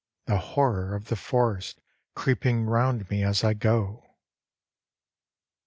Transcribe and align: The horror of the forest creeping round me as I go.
The 0.25 0.39
horror 0.39 0.95
of 0.95 1.09
the 1.09 1.15
forest 1.15 1.79
creeping 2.15 2.63
round 2.65 3.07
me 3.11 3.23
as 3.23 3.43
I 3.43 3.53
go. 3.53 4.15